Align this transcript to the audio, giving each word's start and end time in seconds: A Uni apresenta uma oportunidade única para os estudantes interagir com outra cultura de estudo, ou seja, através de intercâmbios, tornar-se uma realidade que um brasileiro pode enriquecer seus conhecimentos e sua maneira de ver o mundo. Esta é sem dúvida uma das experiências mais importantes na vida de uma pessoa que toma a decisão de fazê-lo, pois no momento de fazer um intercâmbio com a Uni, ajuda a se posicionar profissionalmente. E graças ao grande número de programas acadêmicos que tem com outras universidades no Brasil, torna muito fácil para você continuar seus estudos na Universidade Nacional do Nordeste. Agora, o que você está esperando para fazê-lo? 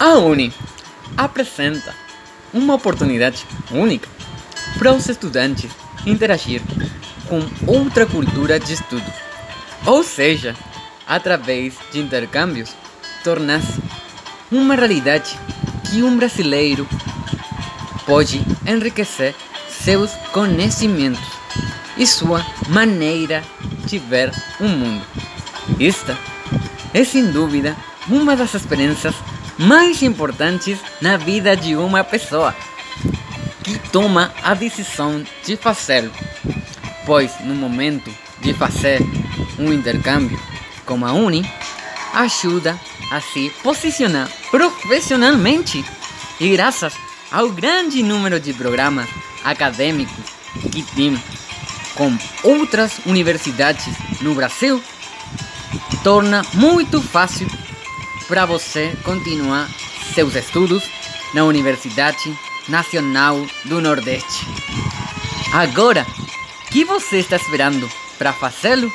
A 0.00 0.14
Uni 0.14 0.50
apresenta 1.14 1.94
uma 2.54 2.72
oportunidade 2.72 3.46
única 3.70 4.08
para 4.78 4.94
os 4.94 5.06
estudantes 5.06 5.70
interagir 6.06 6.62
com 7.28 7.42
outra 7.70 8.06
cultura 8.06 8.58
de 8.58 8.72
estudo, 8.72 9.04
ou 9.84 10.02
seja, 10.02 10.56
através 11.06 11.74
de 11.92 12.00
intercâmbios, 12.00 12.74
tornar-se 13.22 13.78
uma 14.50 14.74
realidade 14.74 15.38
que 15.90 16.02
um 16.02 16.16
brasileiro 16.16 16.88
pode 18.06 18.40
enriquecer 18.66 19.34
seus 19.68 20.12
conhecimentos 20.32 21.20
e 21.98 22.06
sua 22.06 22.42
maneira 22.70 23.44
de 23.84 23.98
ver 23.98 24.32
o 24.60 24.64
mundo. 24.64 25.04
Esta 25.78 26.16
é 26.94 27.04
sem 27.04 27.30
dúvida 27.30 27.76
uma 28.08 28.34
das 28.34 28.54
experiências 28.54 29.14
mais 29.60 30.02
importantes 30.02 30.78
na 31.02 31.18
vida 31.18 31.54
de 31.54 31.76
uma 31.76 32.02
pessoa 32.02 32.56
que 33.62 33.78
toma 33.90 34.32
a 34.42 34.54
decisão 34.54 35.22
de 35.44 35.54
fazê-lo, 35.54 36.10
pois 37.04 37.30
no 37.40 37.54
momento 37.54 38.10
de 38.40 38.54
fazer 38.54 39.00
um 39.58 39.70
intercâmbio 39.70 40.40
com 40.86 41.04
a 41.04 41.12
Uni, 41.12 41.46
ajuda 42.14 42.80
a 43.12 43.20
se 43.20 43.50
posicionar 43.62 44.30
profissionalmente. 44.50 45.84
E 46.40 46.48
graças 46.48 46.94
ao 47.30 47.50
grande 47.50 48.02
número 48.02 48.40
de 48.40 48.54
programas 48.54 49.10
acadêmicos 49.44 50.24
que 50.72 50.82
tem 50.94 51.22
com 51.94 52.16
outras 52.42 52.98
universidades 53.04 53.86
no 54.22 54.34
Brasil, 54.34 54.82
torna 56.02 56.42
muito 56.54 57.02
fácil 57.02 57.46
para 58.30 58.46
você 58.46 58.96
continuar 59.02 59.68
seus 60.14 60.36
estudos 60.36 60.84
na 61.34 61.44
Universidade 61.44 62.32
Nacional 62.68 63.44
do 63.64 63.80
Nordeste. 63.80 64.46
Agora, 65.52 66.06
o 66.64 66.70
que 66.70 66.84
você 66.84 67.16
está 67.16 67.34
esperando 67.34 67.90
para 68.16 68.32
fazê-lo? 68.32 68.88